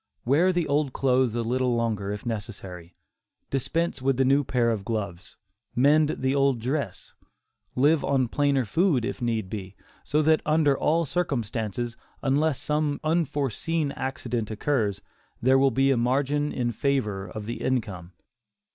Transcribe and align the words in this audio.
Wear 0.25 0.51
the 0.51 0.67
old 0.67 0.93
clothes 0.93 1.35
a 1.35 1.43
little 1.43 1.75
longer 1.75 2.11
if 2.11 2.25
necessary; 2.25 2.95
dispense 3.51 4.01
with 4.01 4.17
the 4.17 4.25
new 4.25 4.43
pair 4.43 4.71
of 4.71 4.83
gloves; 4.83 5.37
mend 5.75 6.09
the 6.17 6.33
old 6.33 6.59
dress; 6.59 7.13
live 7.75 8.03
on 8.03 8.27
plainer 8.27 8.65
food 8.65 9.05
if 9.05 9.21
need 9.21 9.47
be; 9.47 9.75
so 10.03 10.23
that 10.23 10.41
under 10.43 10.75
all 10.75 11.05
circumstances, 11.05 11.97
unless 12.23 12.59
some 12.59 12.99
unforeseen 13.03 13.91
accident 13.91 14.49
occurs, 14.49 15.03
there 15.39 15.59
will 15.59 15.69
be 15.69 15.91
a 15.91 15.97
margin 15.97 16.51
in 16.51 16.71
favor 16.71 17.27
of 17.27 17.45
the 17.45 17.61
income. 17.61 18.13